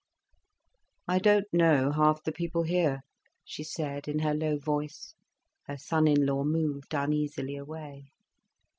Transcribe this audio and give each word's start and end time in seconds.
"I 1.07 1.19
don't 1.19 1.45
know 1.53 1.91
half 1.91 2.23
the 2.23 2.31
people 2.31 2.63
here," 2.63 3.01
she 3.45 3.63
said, 3.63 4.07
in 4.07 4.17
her 4.17 4.33
low 4.33 4.57
voice. 4.57 5.13
Her 5.67 5.77
son 5.77 6.07
in 6.07 6.25
law 6.25 6.43
moved 6.43 6.95
uneasily 6.95 7.55
away. 7.55 8.07